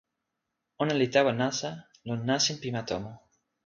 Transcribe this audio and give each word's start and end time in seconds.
ona 0.81 0.93
li 0.99 1.07
tawa 1.13 1.31
nasa 1.41 1.69
lon 2.07 2.19
nasin 2.27 2.55
pi 2.61 2.69
ma 2.75 2.81
tomo. 2.89 3.11